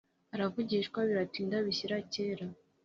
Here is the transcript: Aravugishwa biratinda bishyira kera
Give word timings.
Aravugishwa 0.33 0.99
biratinda 1.07 1.55
bishyira 1.65 1.95
kera 2.13 2.45